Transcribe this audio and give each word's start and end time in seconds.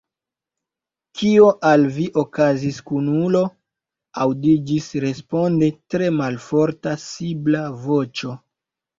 «Kio 1.17 1.49
al 1.71 1.83
vi 1.97 2.05
okazis, 2.21 2.79
kunulo?" 2.87 3.41
Aŭdiĝis 4.25 4.87
responde 5.03 5.69
tre 5.95 6.07
malforta 6.21 6.95
sibla 7.03 7.61
voĉo. 7.85 8.33